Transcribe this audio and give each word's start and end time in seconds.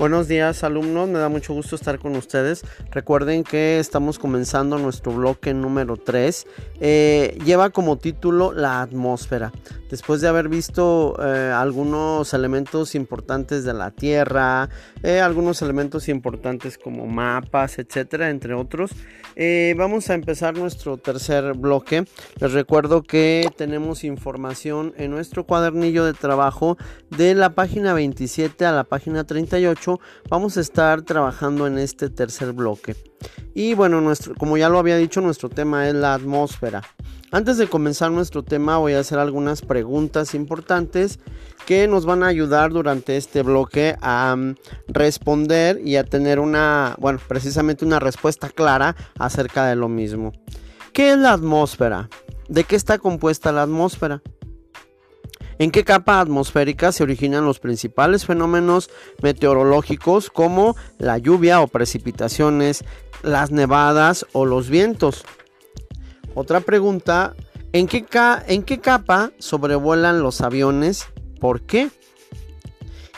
Buenos 0.00 0.28
días 0.28 0.64
alumnos, 0.64 1.10
me 1.10 1.18
da 1.18 1.28
mucho 1.28 1.52
gusto 1.52 1.76
estar 1.76 1.98
con 1.98 2.16
ustedes. 2.16 2.64
Recuerden 2.90 3.44
que 3.44 3.78
estamos 3.78 4.18
comenzando 4.18 4.78
nuestro 4.78 5.12
bloque 5.12 5.52
número 5.52 5.98
3. 5.98 6.46
Eh, 6.80 7.38
lleva 7.44 7.68
como 7.68 7.98
título 7.98 8.54
la 8.54 8.80
atmósfera. 8.80 9.52
Después 9.90 10.22
de 10.22 10.28
haber 10.28 10.48
visto 10.48 11.16
eh, 11.22 11.52
algunos 11.54 12.32
elementos 12.32 12.94
importantes 12.94 13.64
de 13.64 13.74
la 13.74 13.90
Tierra, 13.90 14.70
eh, 15.02 15.20
algunos 15.20 15.60
elementos 15.60 16.08
importantes 16.08 16.78
como 16.78 17.06
mapas, 17.06 17.78
etcétera, 17.78 18.30
entre 18.30 18.54
otros, 18.54 18.92
vamos 19.76 20.10
a 20.10 20.14
empezar 20.14 20.56
nuestro 20.56 20.96
tercer 20.96 21.54
bloque. 21.54 22.04
Les 22.38 22.52
recuerdo 22.52 23.02
que 23.02 23.46
tenemos 23.56 24.04
información 24.04 24.94
en 24.96 25.10
nuestro 25.10 25.44
cuadernillo 25.44 26.04
de 26.04 26.12
trabajo 26.12 26.76
de 27.10 27.34
la 27.34 27.50
página 27.54 27.92
27 27.94 28.64
a 28.66 28.72
la 28.72 28.84
página 28.84 29.24
38 29.24 29.89
vamos 30.28 30.56
a 30.56 30.60
estar 30.60 31.02
trabajando 31.02 31.66
en 31.66 31.78
este 31.78 32.10
tercer 32.10 32.52
bloque. 32.52 32.94
Y 33.54 33.74
bueno, 33.74 34.00
nuestro, 34.00 34.34
como 34.34 34.56
ya 34.56 34.68
lo 34.68 34.78
había 34.78 34.96
dicho, 34.96 35.20
nuestro 35.20 35.48
tema 35.48 35.88
es 35.88 35.94
la 35.94 36.14
atmósfera. 36.14 36.82
Antes 37.32 37.58
de 37.58 37.68
comenzar 37.68 38.10
nuestro 38.10 38.42
tema 38.42 38.78
voy 38.78 38.94
a 38.94 39.00
hacer 39.00 39.20
algunas 39.20 39.62
preguntas 39.62 40.34
importantes 40.34 41.20
que 41.64 41.86
nos 41.86 42.04
van 42.04 42.24
a 42.24 42.26
ayudar 42.26 42.72
durante 42.72 43.16
este 43.16 43.42
bloque 43.42 43.96
a 44.00 44.34
mm, 44.36 44.56
responder 44.88 45.80
y 45.84 45.94
a 45.94 46.04
tener 46.04 46.40
una, 46.40 46.96
bueno, 46.98 47.20
precisamente 47.28 47.84
una 47.84 48.00
respuesta 48.00 48.48
clara 48.48 48.96
acerca 49.16 49.66
de 49.66 49.76
lo 49.76 49.88
mismo. 49.88 50.32
¿Qué 50.92 51.12
es 51.12 51.18
la 51.18 51.32
atmósfera? 51.32 52.08
¿De 52.48 52.64
qué 52.64 52.74
está 52.74 52.98
compuesta 52.98 53.52
la 53.52 53.62
atmósfera? 53.62 54.22
¿En 55.60 55.70
qué 55.70 55.84
capa 55.84 56.20
atmosférica 56.20 56.90
se 56.90 57.02
originan 57.02 57.44
los 57.44 57.60
principales 57.60 58.24
fenómenos 58.24 58.88
meteorológicos 59.20 60.30
como 60.30 60.74
la 60.96 61.18
lluvia 61.18 61.60
o 61.60 61.66
precipitaciones, 61.66 62.82
las 63.22 63.50
nevadas 63.50 64.24
o 64.32 64.46
los 64.46 64.70
vientos? 64.70 65.22
Otra 66.34 66.60
pregunta, 66.60 67.34
¿en 67.74 67.88
qué, 67.88 68.06
en 68.46 68.62
qué 68.62 68.80
capa 68.80 69.32
sobrevuelan 69.38 70.22
los 70.22 70.40
aviones? 70.40 71.08
¿Por 71.40 71.60
qué? 71.60 71.90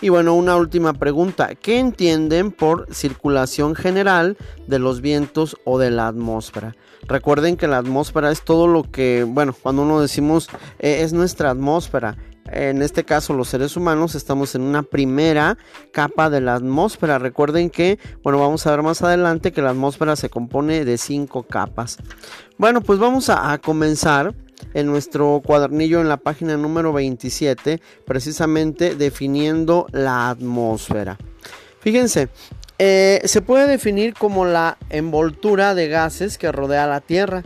Y 0.00 0.08
bueno, 0.08 0.34
una 0.34 0.56
última 0.56 0.94
pregunta. 0.94 1.54
¿Qué 1.54 1.78
entienden 1.78 2.50
por 2.50 2.92
circulación 2.92 3.76
general 3.76 4.36
de 4.66 4.80
los 4.80 5.00
vientos 5.00 5.56
o 5.62 5.78
de 5.78 5.92
la 5.92 6.08
atmósfera? 6.08 6.74
Recuerden 7.06 7.56
que 7.56 7.68
la 7.68 7.78
atmósfera 7.78 8.32
es 8.32 8.42
todo 8.42 8.66
lo 8.66 8.82
que, 8.90 9.24
bueno, 9.24 9.54
cuando 9.60 9.82
uno 9.82 10.00
decimos 10.00 10.48
eh, 10.80 11.02
es 11.02 11.12
nuestra 11.12 11.50
atmósfera, 11.50 12.16
en 12.50 12.82
este 12.82 13.04
caso 13.04 13.34
los 13.34 13.48
seres 13.48 13.76
humanos 13.76 14.14
estamos 14.14 14.54
en 14.54 14.62
una 14.62 14.82
primera 14.82 15.56
capa 15.92 16.30
de 16.30 16.40
la 16.40 16.54
atmósfera. 16.54 17.18
Recuerden 17.18 17.70
que, 17.70 17.98
bueno, 18.22 18.38
vamos 18.38 18.66
a 18.66 18.70
ver 18.70 18.82
más 18.82 19.02
adelante 19.02 19.52
que 19.52 19.62
la 19.62 19.70
atmósfera 19.70 20.16
se 20.16 20.30
compone 20.30 20.84
de 20.84 20.98
cinco 20.98 21.44
capas. 21.44 21.98
Bueno, 22.58 22.80
pues 22.80 22.98
vamos 22.98 23.28
a, 23.28 23.58
comenzar 23.58 24.34
en 24.74 24.86
nuestro 24.86 25.42
cuadernillo 25.44 26.00
en 26.00 26.08
la 26.08 26.16
página 26.16 26.56
número 26.56 26.92
27, 26.92 27.80
precisamente 28.04 28.94
definiendo 28.94 29.86
la 29.92 30.30
atmósfera. 30.30 31.18
Fíjense, 31.80 32.28
eh, 32.78 33.20
se 33.24 33.42
puede 33.42 33.66
definir 33.66 34.14
como 34.14 34.44
la 34.44 34.78
envoltura 34.90 35.74
de 35.74 35.88
gases 35.88 36.38
que 36.38 36.52
rodea 36.52 36.86
la 36.86 37.00
Tierra 37.00 37.42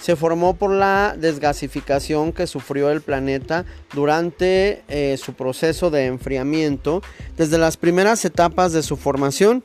se 0.00 0.16
formó 0.16 0.54
por 0.54 0.70
la 0.70 1.14
desgasificación 1.18 2.32
que 2.32 2.46
sufrió 2.46 2.90
el 2.90 3.00
planeta 3.00 3.64
durante 3.94 4.82
eh, 4.88 5.16
su 5.18 5.34
proceso 5.34 5.90
de 5.90 6.06
enfriamiento 6.06 7.02
desde 7.36 7.58
las 7.58 7.76
primeras 7.76 8.24
etapas 8.24 8.72
de 8.72 8.82
su 8.82 8.96
formación. 8.96 9.62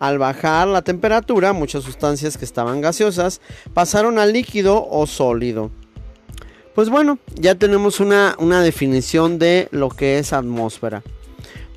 Al 0.00 0.18
bajar 0.18 0.68
la 0.68 0.82
temperatura, 0.82 1.52
muchas 1.52 1.84
sustancias 1.84 2.36
que 2.36 2.44
estaban 2.44 2.80
gaseosas 2.80 3.40
pasaron 3.72 4.18
a 4.18 4.26
líquido 4.26 4.86
o 4.90 5.06
sólido. 5.06 5.70
Pues 6.74 6.90
bueno, 6.90 7.18
ya 7.36 7.54
tenemos 7.54 8.00
una, 8.00 8.36
definición 8.62 9.38
de 9.38 9.68
lo 9.70 9.88
que 9.88 10.18
es 10.18 10.32
atmósfera. 10.32 11.02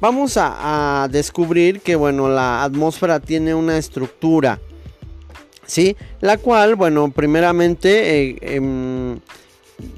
Vamos 0.02 0.38
a, 0.38 1.04
a 1.04 1.08
descubrir 1.08 1.82
que 1.82 1.96
bueno, 1.96 2.28
la 2.30 2.64
atmósfera 2.64 3.20
tiene 3.20 3.54
una 3.54 3.78
estructura 3.78 4.60
¿sí? 5.68 5.96
La 6.20 6.38
cual, 6.38 6.76
bueno, 6.76 7.12
primeramente, 7.12 8.30
eh, 8.32 8.38
em, 8.42 9.20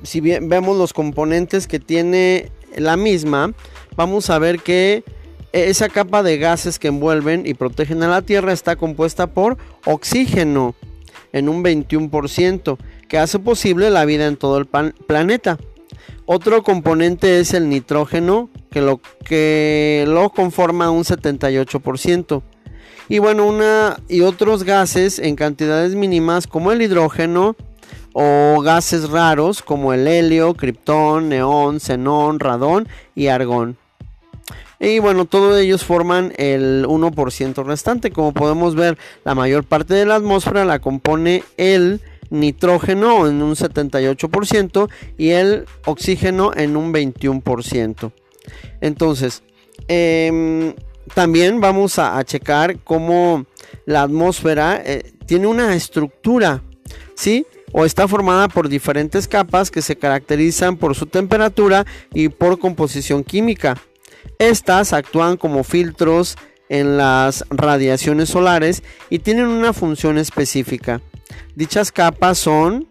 si 0.04 0.20
vemos 0.20 0.78
los 0.78 0.92
componentes 0.92 1.68
que 1.68 1.80
tiene 1.80 2.52
la 2.76 2.98
misma, 2.98 3.54
vamos 3.96 4.30
a 4.30 4.40
ver 4.40 4.60
que 4.60 5.04
esa 5.54 5.90
capa 5.90 6.22
de 6.22 6.38
gases 6.38 6.78
que 6.78 6.90
envuelven 6.90 7.48
y 7.48 7.54
protegen 7.54 8.04
a 8.04 8.08
la 8.08 8.22
Tierra 8.22 8.52
está 8.52 8.76
compuesta 8.76 9.28
por 9.28 9.58
oxígeno 9.86 10.76
en 11.32 11.50
un 11.50 11.64
21%, 11.64 12.78
que 13.08 13.18
hace 13.18 13.40
posible 13.40 13.90
la 13.90 14.06
vida 14.06 14.28
en 14.28 14.38
todo 14.38 14.58
el 14.58 14.68
planeta. 14.68 15.58
Otro 16.26 16.64
componente 16.64 17.40
es 17.40 17.54
el 17.54 17.70
nitrógeno, 17.70 18.50
que 18.72 18.82
lo, 18.82 19.02
que 19.26 20.06
lo 20.08 20.30
conforma 20.30 20.92
un 20.92 21.04
78%. 21.04 22.44
Y 23.10 23.18
bueno, 23.18 23.48
una 23.48 24.00
y 24.08 24.22
otros 24.22 24.64
gases 24.64 25.18
en 25.18 25.36
cantidades 25.36 25.96
mínimas 25.96 26.46
como 26.46 26.72
el 26.72 26.84
hidrógeno 26.84 27.56
o 28.14 28.62
gases 28.62 29.10
raros 29.10 29.64
como 29.64 29.94
el 29.94 30.08
helio, 30.08 30.54
criptón, 30.54 31.30
neón, 31.30 31.80
xenón, 31.80 32.40
radón 32.40 32.88
y 33.16 33.28
argón. 33.28 33.78
Y 34.80 35.00
bueno, 35.00 35.26
todos 35.26 35.60
ellos 35.60 35.84
forman 35.84 36.34
el 36.38 36.86
1% 36.88 37.66
restante. 37.66 38.12
Como 38.12 38.32
podemos 38.32 38.76
ver, 38.76 38.98
la 39.26 39.36
mayor 39.36 39.64
parte 39.64 39.96
de 39.96 40.06
la 40.06 40.16
atmósfera 40.16 40.64
la 40.64 40.80
compone 40.80 41.44
el 41.58 42.02
nitrógeno 42.30 43.28
en 43.28 43.42
un 43.42 43.56
78% 43.56 44.88
y 45.18 45.30
el 45.32 45.66
oxígeno 45.86 46.52
en 46.56 46.78
un 46.78 46.94
21%. 46.94 48.12
Entonces, 48.82 49.44
eh, 49.88 50.76
también 51.14 51.60
vamos 51.60 52.00
a, 52.00 52.24
checar 52.24 52.80
cómo 52.80 53.46
la 53.86 54.04
atmósfera 54.04 54.82
eh, 54.84 55.14
tiene 55.26 55.48
una 55.48 55.76
estructura, 55.76 56.64
¿sí? 57.16 57.46
O 57.72 57.86
está 57.86 58.08
formada 58.08 58.48
por 58.48 58.70
diferentes 58.70 59.28
capas 59.28 59.70
que 59.70 59.82
se 59.82 59.96
caracterizan 59.96 60.78
por 60.78 60.96
su 60.96 61.06
temperatura 61.06 61.86
y 62.14 62.30
por 62.30 62.60
composición 62.60 63.24
química. 63.24 63.78
Estas 64.40 64.94
actúan 64.94 65.38
como 65.38 65.64
filtros 65.64 66.36
en 66.70 66.98
las 66.98 67.46
radiaciones 67.50 68.30
solares 68.30 68.84
y 69.10 69.20
tienen 69.20 69.48
una 69.48 69.74
función 69.74 70.18
específica. 70.18 71.02
Dichas 71.56 71.92
capas 71.92 72.38
son, 72.38 72.88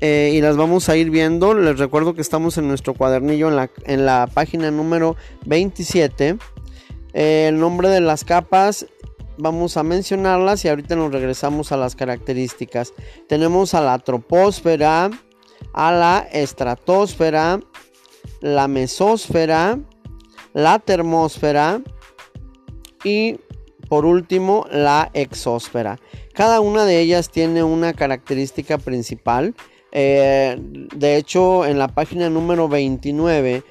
eh, 0.00 0.32
y 0.34 0.40
las 0.40 0.56
vamos 0.56 0.88
a 0.88 0.96
ir 0.96 1.10
viendo, 1.10 1.54
les 1.54 1.78
recuerdo 1.78 2.14
que 2.14 2.20
estamos 2.20 2.56
en 2.58 2.68
nuestro 2.68 2.94
cuadernillo 2.94 3.48
en 3.48 3.56
la, 3.56 3.70
en 3.84 4.06
la 4.06 4.28
página 4.32 4.70
número 4.70 5.16
27 5.46 6.38
el 7.12 7.58
nombre 7.58 7.88
de 7.88 8.00
las 8.00 8.24
capas 8.24 8.86
vamos 9.38 9.76
a 9.76 9.82
mencionarlas 9.82 10.64
y 10.64 10.68
ahorita 10.68 10.96
nos 10.96 11.12
regresamos 11.12 11.72
a 11.72 11.76
las 11.76 11.94
características. 11.94 12.92
Tenemos 13.28 13.74
a 13.74 13.80
la 13.80 13.98
troposfera, 13.98 15.10
a 15.72 15.92
la 15.92 16.28
estratosfera, 16.32 17.60
la 18.40 18.68
mesósfera, 18.68 19.78
la 20.52 20.78
termósfera 20.80 21.80
y 23.04 23.38
por 23.88 24.04
último 24.04 24.66
la 24.70 25.10
exósfera. 25.14 25.98
Cada 26.34 26.60
una 26.60 26.84
de 26.84 27.00
ellas 27.00 27.30
tiene 27.30 27.62
una 27.62 27.94
característica 27.94 28.78
principal. 28.78 29.54
Eh, 29.92 30.56
de 30.58 31.16
hecho, 31.16 31.64
en 31.64 31.78
la 31.78 31.88
página 31.88 32.28
número 32.28 32.68
29 32.68 33.62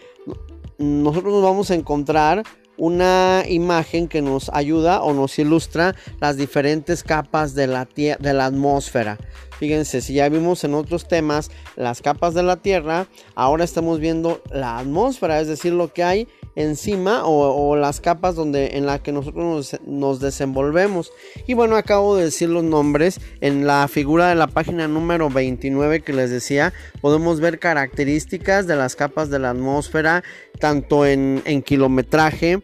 nosotros 0.80 1.34
nos 1.34 1.44
vamos 1.44 1.72
a 1.72 1.76
encontrar 1.76 2.44
una 2.78 3.44
imagen 3.48 4.08
que 4.08 4.22
nos 4.22 4.50
ayuda 4.50 5.02
o 5.02 5.14
nos 5.14 5.38
ilustra 5.40 5.96
las 6.20 6.38
diferentes 6.38 7.04
capas 7.04 7.56
de 7.56 7.68
la, 7.68 7.88
de 7.96 8.34
la 8.34 8.46
atmósfera. 8.46 9.18
Fíjense, 9.58 10.02
si 10.02 10.14
ya 10.14 10.30
vimos 10.30 10.64
en 10.64 10.76
otros 10.76 11.08
temas 11.08 11.50
las 11.76 12.02
capas 12.02 12.36
de 12.36 12.44
la 12.44 12.58
Tierra, 12.58 13.08
ahora 13.34 13.64
estamos 13.64 14.00
viendo 14.00 14.42
la 14.52 14.78
atmósfera, 14.78 15.40
es 15.40 15.48
decir, 15.48 15.74
lo 15.74 15.92
que 15.92 16.04
hay 16.04 16.28
encima 16.58 17.22
o, 17.24 17.76
las 17.76 18.02
capas 18.02 18.36
donde, 18.36 18.78
en 18.78 18.88
la 18.88 18.98
que 18.98 19.12
nosotros 19.12 19.80
nos, 19.86 20.20
desenvolvemos. 20.20 21.12
Y 21.46 21.54
bueno, 21.54 21.76
acabo 21.76 22.16
de 22.16 22.26
decir 22.26 22.50
los 22.50 22.64
nombres. 22.64 23.22
En 23.42 23.68
la 23.68 23.88
figura 23.88 24.28
de 24.30 24.36
la 24.36 24.48
página 24.48 24.88
número 24.88 25.30
29 25.30 26.02
que 26.02 26.14
les 26.14 26.32
decía, 26.32 26.74
podemos 27.00 27.40
ver 27.40 27.60
características 27.60 28.66
de 28.66 28.76
las 28.76 28.96
capas 28.96 29.30
de 29.30 29.38
la 29.38 29.52
atmósfera, 29.52 30.24
tanto 30.60 31.06
en, 31.06 31.44
kilometraje, 31.64 32.62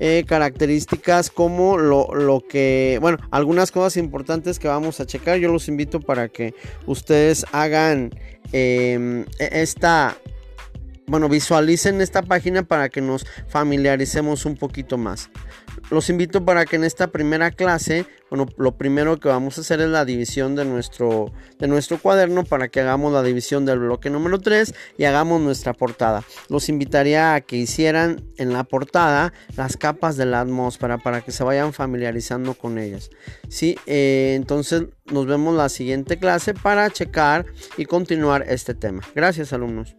eh, 0.00 0.24
características 0.26 1.30
como 1.30 1.78
lo, 1.78 2.12
lo 2.14 2.40
que, 2.40 2.98
bueno, 3.00 3.18
algunas 3.30 3.70
cosas 3.70 3.96
importantes 3.96 4.58
que 4.58 4.66
vamos 4.66 4.98
a 4.98 5.06
checar. 5.06 5.38
Yo 5.38 5.52
los 5.52 5.68
invito 5.68 6.00
para 6.00 6.28
que 6.28 6.52
ustedes 6.86 7.46
hagan 7.52 8.10
em, 8.52 9.24
e, 9.38 9.62
esta 9.62 10.16
bueno, 11.06 11.28
visualicen 11.28 12.00
esta 12.00 12.22
página 12.22 12.62
para 12.62 12.88
que 12.88 13.00
nos 13.00 13.26
familiaricemos 13.48 14.44
un 14.44 14.56
poquito 14.56 14.98
más. 14.98 15.30
Los 15.90 16.10
invito 16.10 16.44
para 16.44 16.64
que 16.64 16.76
en 16.76 16.84
esta 16.84 17.08
primera 17.08 17.52
clase, 17.52 18.06
bueno, 18.28 18.46
lo 18.56 18.76
primero 18.76 19.20
que 19.20 19.28
vamos 19.28 19.56
a 19.56 19.60
hacer 19.60 19.80
es 19.80 19.88
la 19.88 20.04
división 20.04 20.56
de 20.56 20.64
nuestro, 20.64 21.32
de 21.58 21.68
nuestro 21.68 21.98
cuaderno 21.98 22.44
para 22.44 22.68
que 22.68 22.80
hagamos 22.80 23.12
la 23.12 23.22
división 23.22 23.64
del 23.64 23.78
bloque 23.78 24.10
número 24.10 24.40
3 24.40 24.74
y 24.98 25.04
hagamos 25.04 25.40
nuestra 25.40 25.74
portada. 25.74 26.24
Los 26.48 26.68
invitaría 26.68 27.34
a 27.34 27.40
que 27.40 27.56
hicieran 27.56 28.24
en 28.36 28.52
la 28.52 28.64
portada 28.64 29.32
las 29.56 29.76
capas 29.76 30.16
de 30.16 30.26
la 30.26 30.40
atmósfera 30.40 30.98
para 30.98 31.20
que 31.20 31.30
se 31.30 31.44
vayan 31.44 31.72
familiarizando 31.72 32.54
con 32.54 32.78
ellas. 32.78 33.10
¿sí? 33.48 33.78
Eh, 33.86 34.32
entonces 34.34 34.86
nos 35.04 35.26
vemos 35.26 35.54
la 35.54 35.68
siguiente 35.68 36.18
clase 36.18 36.52
para 36.52 36.90
checar 36.90 37.46
y 37.76 37.84
continuar 37.84 38.44
este 38.48 38.74
tema. 38.74 39.02
Gracias 39.14 39.52
alumnos. 39.52 39.94